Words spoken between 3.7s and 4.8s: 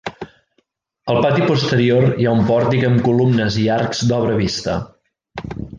arcs d'obra vista.